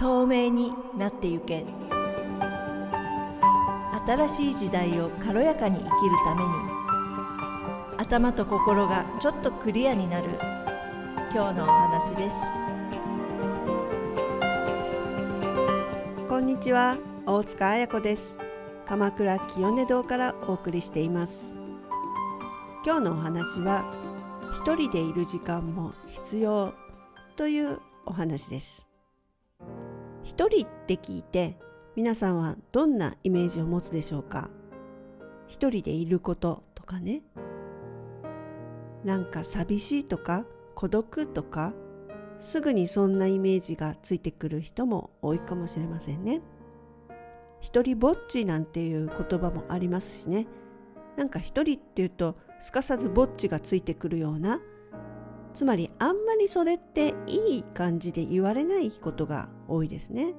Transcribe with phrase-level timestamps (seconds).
[0.00, 1.66] 透明になってゆけ。
[4.06, 5.92] 新しい時代を軽やかに生きる
[6.24, 6.48] ために。
[7.98, 10.28] 頭と心がちょっとクリアになる。
[11.34, 12.36] 今日のお話です。
[16.28, 16.96] こんにちは。
[17.26, 18.38] 大塚彩子です。
[18.86, 21.56] 鎌倉清音堂からお送りしています。
[22.86, 23.92] 今日のお話は
[24.56, 26.72] 一人でいる時間も必要
[27.34, 28.87] というお話です。
[30.28, 31.56] 一人って聞いて
[31.96, 34.50] 皆さんはどんなイメージを持つでしょうか？
[35.46, 37.22] 一人でいることとかね。
[39.04, 41.72] なんか寂しいとか孤独とか
[42.42, 46.42] すぐにそんなイメージがついてくる人も多いかもしれませんね。
[47.62, 50.46] 一人ぼっちなんていう言葉もありますしね。
[51.16, 54.60] なんか一人っていうとすかさずぼっちがついてくるような。
[55.54, 60.34] つまりあんまりそれっていい感じで言われないことが多いですね。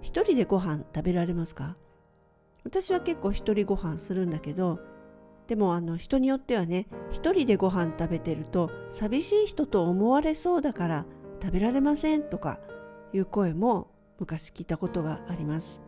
[0.00, 1.76] 一人でご飯食べられますか？
[2.64, 4.78] 私は結構一人ご飯するんだけど
[5.46, 11.06] でもあの人によってはね一人でご飯食べてると寂しい人と思われそうだから
[11.42, 12.58] 食べられませんとか
[13.14, 15.80] いう声も昔聞いたことがあります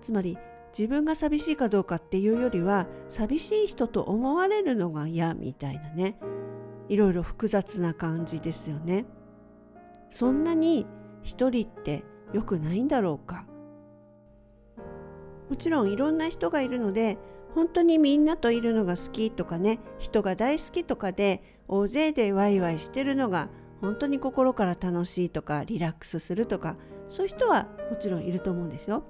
[0.00, 0.38] つまり
[0.78, 6.20] 自分が寂しいかどうかっていうよりは寂しい人と思われるのが嫌みたいなね
[6.88, 9.06] いろいろ複雑な感じですよね。
[10.10, 10.86] そんなに
[11.22, 13.44] 一人って良くないんだろうか
[15.48, 17.18] もちろんいろんな人がいるので
[17.54, 23.48] 本当にみんなといるのが好きとかね人が大好きとかで大勢でワイワイしてるのが
[23.80, 26.76] 本当に心から楽しいとかリラックスするとか
[27.08, 29.04] そういう人はもちろんいると思うんですよ。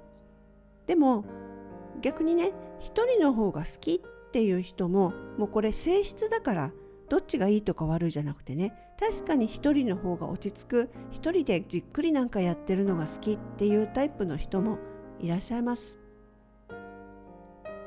[0.87, 1.25] でも
[2.01, 6.73] 逆にね一人の方が好きっていう人ももうこれ性質だから
[7.09, 8.75] どっちがいいとか悪いじゃなくてね。
[8.99, 10.91] 確かに一人の方が落ち着く。
[11.11, 14.79] 一人でじっくりなんかやってるのが好きっていうタイプの人も
[15.21, 15.99] いらっしゃいます。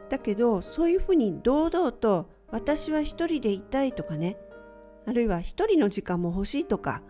[0.10, 4.38] だけどそういうふうに堂々と私は一人でいたいとかね。
[5.06, 7.02] あるいは一人の時間も欲しいとか。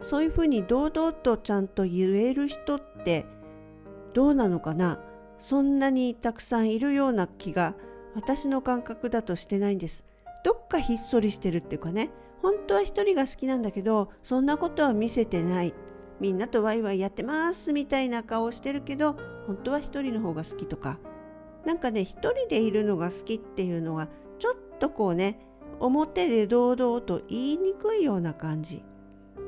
[0.00, 3.26] そういうふうに堂々とちゃんと言える人って
[4.14, 5.00] どうなのかな。
[5.40, 7.74] そんなにたくさんいるような気が
[8.14, 10.04] 私の感覚だとしてないんです。
[10.44, 12.10] どっかひっそりしてるっていうかね
[12.42, 15.74] 本当は一人が好きなんだけどそんなことは見せてない。
[16.20, 19.16] みんなとワイワイやってますみたいな顔してるけど
[19.46, 20.98] 本当は一人の方が好きとか。
[21.64, 25.40] なんかね一人でいるのが好きっていうのがちょっとこうね
[25.80, 28.84] 表で堂々と言いにくいような感じ。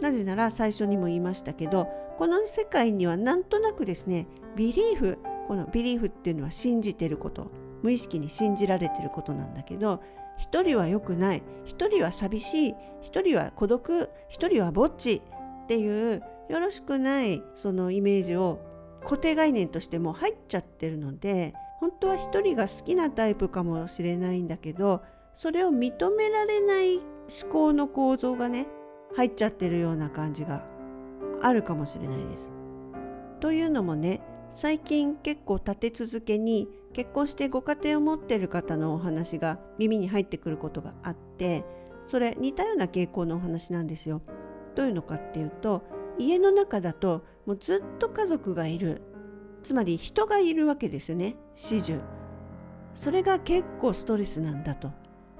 [0.00, 7.50] なぜなら最初にも言いましたけどこの世界にはなんとなくですねビリーフこのビリーフっていうのは信じてること。
[7.82, 10.02] 無意識に信じられてることなんだけど
[10.40, 11.42] 一人は良くない。
[11.64, 12.74] 一人は寂しい。
[13.02, 14.08] 一人は孤独。
[14.28, 15.22] 一人はぼっち。
[15.64, 18.58] っていうよろしくないそのイメージを
[19.04, 25.00] 固定概念としても入っちゃってるので本当は一人が好きなタイプかもしれないんだけど
[25.36, 28.66] それを認められない思考の構造がね
[29.14, 30.64] 入っちゃってるような感じが
[31.40, 32.50] あるかもしれないです。
[33.38, 41.64] というのもね最近結構立て続けに結婚してご家庭を持っている方のお話が耳に入ってくることがあって
[42.08, 44.22] それ似たような傾向のお話なんですよ。
[44.74, 45.82] どういうのかっていうと
[46.18, 49.02] 家の中だともうずっと家族がいる
[49.62, 52.00] つまり人がいるわけですよね始終。
[52.96, 54.90] それが結構ストレスなんだと。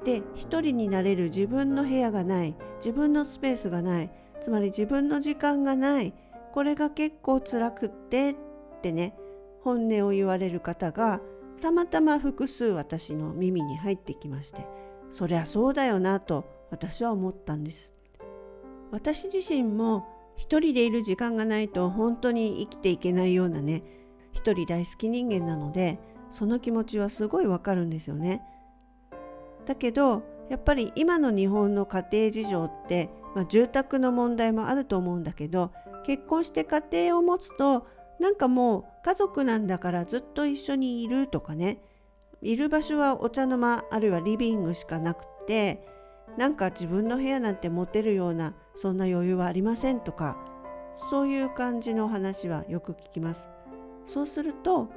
[0.05, 4.11] で一人になれる自分の部屋がない自分のスペースがない
[4.41, 6.15] つまり自分の時間がない
[6.53, 8.35] これが結構辛くって
[8.81, 9.15] ってね
[9.63, 11.21] 本音を言われる方が
[11.61, 14.67] たまたま複数私の耳に入ってきまして
[15.11, 17.93] そりゃそうだよなと私は思ったんです。
[18.93, 23.83] 私自身も一人でいる時間がないと本当に生きていけないようなね
[24.33, 25.99] 一人大好き人間なので
[26.31, 28.43] その気持ちはすごいわかるんですよね。
[29.67, 35.73] だけどやっぱり今の日本の家庭事情って、まあ、住宅の問題もあると思うんだけど
[36.05, 37.87] 結婚して家庭を持つと
[38.21, 41.83] なんかもう家族なんだからずっと一緒にいるとかね。
[42.43, 45.87] いる場所はお茶の間あるいはリビングしかなくて
[46.39, 50.39] なんか自分の部屋なんて持てるようなそんな余裕はありませんとか
[50.95, 53.49] そういう感じの話はよく聞きます。
[54.07, 54.89] そうすると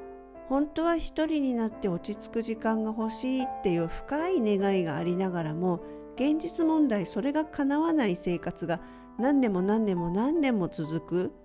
[0.48, 5.82] 本当は一人になって落ち着く時間が欲しいっていう深い願いがありながらも
[6.16, 8.80] 現実問題それが叶わない生活が
[9.18, 11.43] 何年も何年も何年も続く。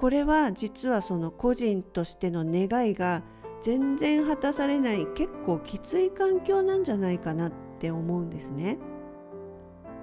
[0.00, 3.22] これは実はその個人としての願いが
[3.62, 8.78] 全然果たされない結構きつい環境なんじゃないかなって思うんですね。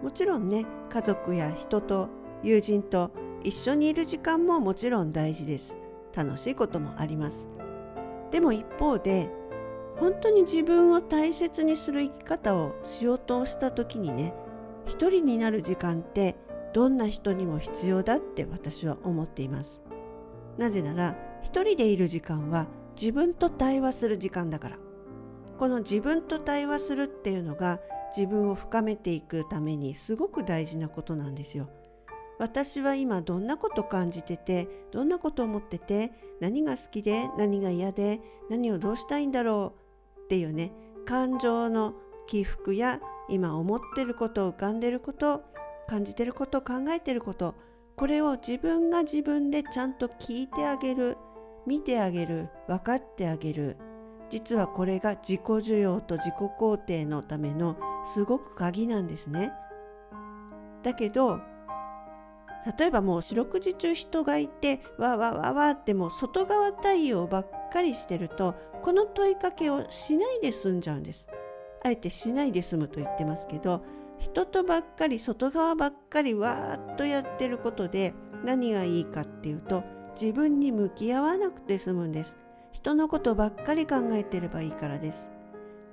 [0.04, 2.10] もちろんね家族や人と
[2.44, 3.12] 友人と
[3.42, 5.78] 一緒にいる時間ももちろん大事です
[6.14, 7.48] 楽しいこともあります
[8.30, 9.30] でも一方で
[9.98, 14.34] 本当に自分を大切にする生き方をしようとした時にね
[14.86, 16.36] 一人になる時間って
[16.74, 19.82] どんな人にも必要だって私は思っています
[20.58, 24.78] なぜなら一人でいる時間は自分と対話する時間だから
[25.58, 27.80] この自分と対話するっていうのが
[28.16, 31.70] 自分を深めていくためにすごく大事なことなんですよ。
[32.40, 36.12] 私は今どんなこと感じててどんなこと思ってて
[36.42, 39.76] 何が好きで何が嫌で何をどうしたいんだろ
[40.18, 40.74] うっていうね
[41.06, 41.94] 感情の
[42.28, 43.00] 起伏や
[43.30, 45.44] 今思ってること浮かんでること
[45.88, 47.56] 感じてること考えてること
[47.96, 51.18] これを自分が自分でちゃんと聞いてあげる
[51.66, 53.78] 見てあげる分かってあげる
[54.30, 59.52] 実はこれが自己需要と自己肯定のためのすごく鍵なんですね。
[60.82, 61.40] だけど
[62.78, 71.28] 例えばもう四六時中人がいてわわわわってもう外側対応ばっかりしてるとこの問いかけをしないで済んじゃうんです。
[71.84, 73.84] あえてしないで済むと言ってますけど
[74.24, 78.14] 人とばっかり外側ばっかりわーっとやってることで
[78.46, 79.84] 何がいいかっていうと
[80.20, 82.38] 自分に向き合わなくて済むんです。
[82.72, 85.30] 人のことばっかり考えてればいいからです。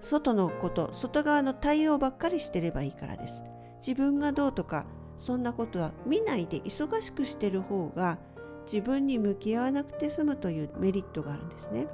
[0.02, 3.42] 外のこと外側の対応ばっかりしてればいいからです
[3.80, 4.86] 自分がどうとか
[5.16, 8.18] そんなことは見ないで忙しくしてる方が
[8.64, 11.86] 自分に向き合わなくて済むというメリットがあるんですね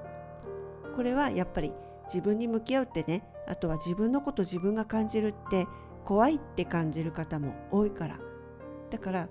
[0.94, 1.73] これはやっぱり
[2.05, 5.67] 自分に向き合うってねあとは自分のこと自分が感じるって
[6.06, 8.19] 怖いって感じる方も多いから
[8.91, 9.29] だから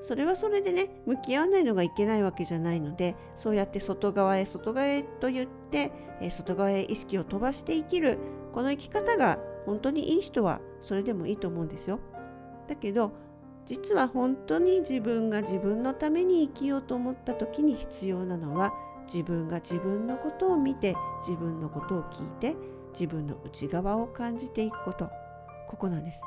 [0.00, 8.18] それはそれでね向き合わないのがいけないわけじゃないのでそうやって外側へ外側へと言って、え外側へ意識を飛ばして生きる
[8.52, 12.00] この生き方が本当にいい人はそれでもいいと思うんですよ。
[12.68, 13.12] だけど
[13.64, 18.72] 実は本当に自分が自分のために生きようと思った時に必要なのは
[19.06, 22.56] 自分が自分のことを見て自分のことを聞いて
[22.92, 25.08] 自分の内側を感じていくこと
[25.72, 26.22] ここなんです。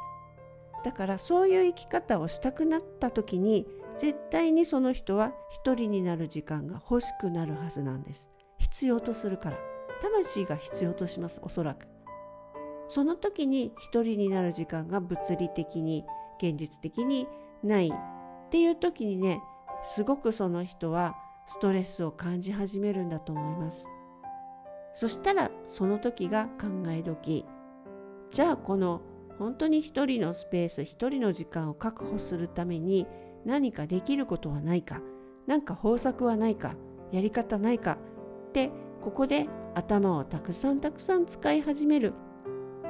[0.84, 8.28] だからそういう生き方をしたくなった時に絶対にその人は一人になる時間が欲しくなるはずなんです。
[8.58, 9.58] 必要とするから。
[10.02, 11.88] 魂が必要としますおそらく。
[12.88, 16.04] その時に一人になる時間が物理的に
[16.38, 17.28] 現実的に
[17.64, 19.42] ないっていう時にね
[19.84, 21.16] すごくその人は
[21.48, 23.88] ストレスを感じ始めるんだと思います。
[24.94, 27.46] そしたらその時が考え時。
[28.32, 29.02] じゃあこの
[29.40, 33.08] 本当に一人のスペース一人の時間を確保するために
[33.46, 35.02] 何かできることはないか
[35.48, 36.76] 何か方策はないか
[37.12, 37.98] やり方ないか
[38.50, 38.72] って
[39.02, 42.14] ここで頭をたくさんたくさん使い始める。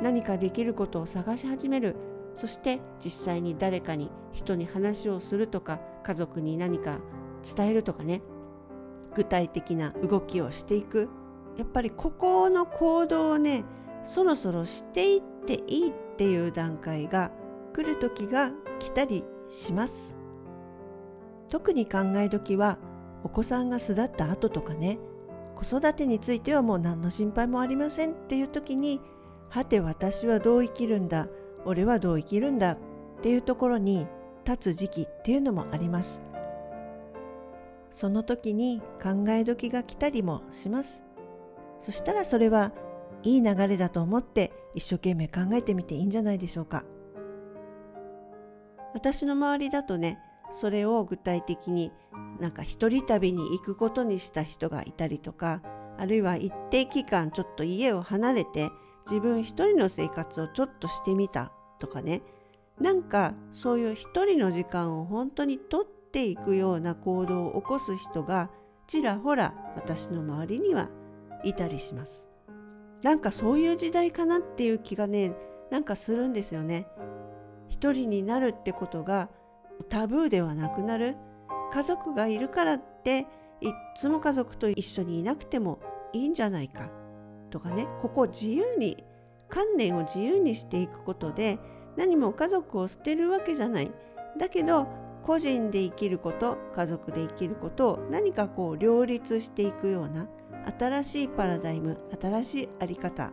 [0.02, 1.96] 何かできることを探し始める。
[2.36, 7.00] そして実際に誰かに人に話をするとか家族に何か
[7.56, 8.22] 伝えるとかね。
[9.14, 11.10] 具体的な動きをしていく。
[11.58, 13.64] やっぱりここの行動をね
[14.04, 17.32] そろそろしていっていいっていう段階が
[17.74, 20.16] 来る時が来たりします。
[21.50, 22.78] 特に考え時は
[23.24, 24.98] お子さんが巣立った後とかね
[25.56, 29.02] 子育てについてはもう何の心配もありませんっていう時に
[29.50, 31.28] はて私はどう生きるんだ？
[31.66, 32.72] 俺はどう生きるんだ？
[32.74, 32.78] っ
[33.22, 34.08] ていうところに
[34.46, 36.22] 立つ時期っていうのもあります。
[37.92, 41.04] その時に考え時が来たりもします。
[41.80, 42.72] そしたらそれは
[43.26, 46.86] いい流れだと思って一生懸命考えてみていいんじゃないでしょうか
[48.94, 50.20] 私の周りだとね
[50.52, 51.92] それを具体的に
[52.40, 55.62] なんか一人旅に行くことにした人がいたりとか
[55.98, 58.70] あるいは一定期間ちょっと家を離れて
[59.10, 62.22] 自分一人の生活をちょっとしてみたとかね
[62.80, 68.50] なんかそういう一人の時間を本当にとっていくような行動を起こす人が
[68.88, 70.90] ちらほら私の周りには
[71.44, 72.35] いたりします。
[73.06, 75.32] なんかそういう時代かなっていう気がね
[75.70, 76.88] なんかするんですよね。
[77.70, 79.30] 一人になるってことが
[79.90, 81.16] タブーではなくなる。
[81.72, 83.28] 家族がいるからって
[83.62, 85.78] いっつも家族と一緒にいなくても
[86.14, 86.90] いいんじゃないか。
[87.52, 89.04] とかねここ自由に
[89.50, 91.60] 観念を自由にしていくことで
[91.98, 93.92] 何も家族を捨てるわけじゃない。
[94.40, 94.88] だけど
[95.22, 100.28] 個人で生きること家族で生きることを何かこう両立していくような
[100.66, 103.32] 新しいパラダイム新しい在り方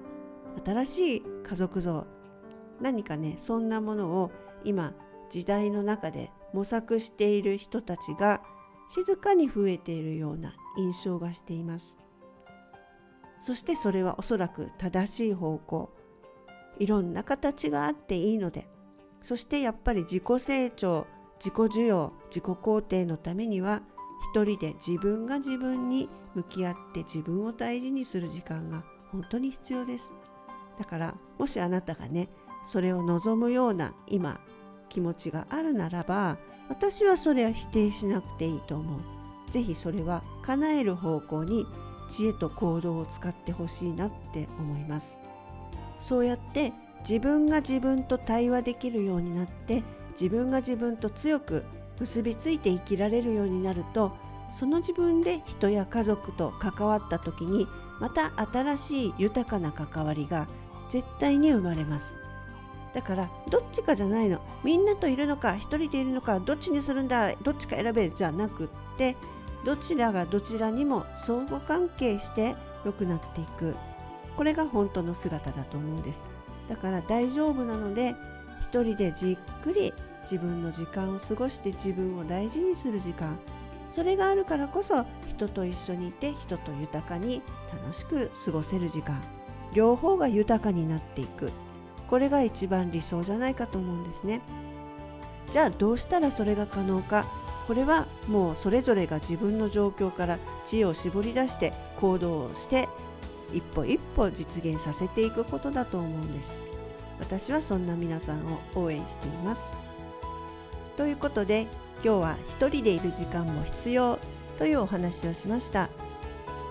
[0.64, 2.06] 新しい家族像。
[2.80, 4.30] 何かねそんなものを
[4.64, 4.92] 今
[5.30, 8.42] 時代の中で模索している人たちが
[8.88, 11.96] 静かに増えているような印象がしています。
[13.40, 15.90] そしてそれはおそらく正しい方向。
[16.78, 18.68] いろんな形があっていいので。
[19.22, 21.06] そしてやっぱり自己成長
[21.38, 23.82] 自己需要自己肯定のためには
[24.34, 30.12] 一人で自分が自分に向き合って自分を大事にする時間が本当に必要です。
[30.78, 32.28] だからもしあなたがね
[32.64, 34.40] それを望むような今
[34.88, 39.00] 気持ちがあるならば私はそれは否定しなくていいと思う。
[39.50, 41.66] 是非それは叶える方向に
[42.08, 45.18] 知恵と行動を使ってほしいなって思います。
[45.98, 51.64] そうやって自分が自分と対話できるようになって自分が自分と強く
[52.00, 54.16] 結びついて生きられるようになると
[54.52, 57.66] その自分で人や家族と関わった時に
[58.00, 60.46] また新しい豊かな関わりが
[60.88, 62.14] 絶対に生まれます。
[62.92, 64.40] だからどっちかじゃないの。
[64.62, 68.68] みんなといるのか一人でいるのかどっちにするんだどっちか選べじゃなくっ
[68.98, 69.16] て
[69.64, 72.54] どちらがどちらにも相互関係して
[72.84, 73.74] 良くなっていく。
[74.36, 76.24] これが本当の姿だと思うんです。
[76.68, 78.14] だから大丈夫なので
[78.60, 79.92] 一人でじっくり
[80.22, 83.38] 自分の時間を過ごして自分を大事にする時間。
[83.92, 87.42] それがあるからこそ人と一緒にいて人と豊かに
[87.84, 89.22] 楽しく過ごせる時間
[89.74, 91.52] 両方が豊かになっていく。
[92.08, 94.42] これが一番理想じゃないかと思うんですね。
[95.50, 97.24] じゃあどうしたらそれが可能か？
[97.66, 102.88] これはもうそれぞれが自分の状況から知恵を絞り出して行動をして
[103.52, 106.58] 一歩一歩実現させていくことだと思うんです。
[107.20, 109.70] 私はそんな皆さんを応援しています。
[110.96, 111.66] ということで
[112.04, 114.18] 今日は一人でいる時間も必要
[114.58, 115.88] というお話をしました。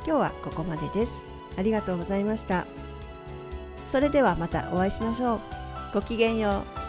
[0.06, 1.24] 今日はここまでです。
[1.58, 2.66] ありがとうございました。
[3.88, 5.40] それではまたお会いしましょう。
[5.94, 6.81] ごきげんよう。